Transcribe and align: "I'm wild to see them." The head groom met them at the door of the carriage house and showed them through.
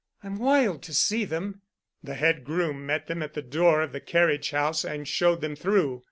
"I'm 0.23 0.39
wild 0.39 0.81
to 0.81 0.95
see 0.95 1.25
them." 1.25 1.61
The 2.03 2.15
head 2.15 2.43
groom 2.43 2.87
met 2.87 3.05
them 3.05 3.21
at 3.21 3.35
the 3.35 3.41
door 3.43 3.83
of 3.83 3.91
the 3.91 3.99
carriage 4.01 4.49
house 4.49 4.83
and 4.83 5.07
showed 5.07 5.41
them 5.41 5.55
through. 5.55 5.99